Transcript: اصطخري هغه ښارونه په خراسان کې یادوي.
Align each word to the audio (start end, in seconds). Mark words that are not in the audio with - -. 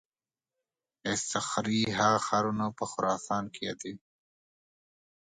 اصطخري 1.13 1.81
هغه 1.97 2.19
ښارونه 2.25 2.65
په 2.77 2.85
خراسان 2.91 3.43
کې 3.53 3.61
یادوي. 3.67 3.95